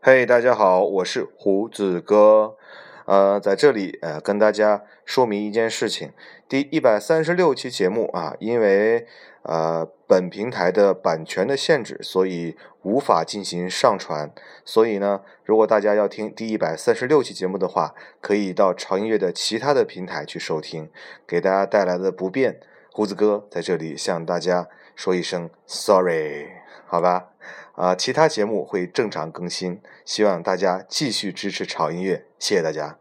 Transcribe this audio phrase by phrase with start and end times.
[0.00, 2.56] 嘿，大家好，我是胡子哥。
[3.04, 6.12] 呃，在这里呃，跟大家说明一件事情：
[6.48, 9.08] 第一百三十六期节目啊，因为
[9.42, 14.32] 呃本平台的版权的限制，所以无法进行上传。
[14.64, 20.88] 所以呢，如果大家要听第一百三十六期节目的话，可以到潮音乐的其他的平台去收听。
[21.26, 22.60] 给大家带来的不便，
[22.92, 26.46] 胡子哥在这里向大家说一声 sorry，
[26.86, 27.30] 好吧？
[27.74, 32.98] 啊，其他节目会正常更新，希望大家继续支持潮音乐，谢谢大家。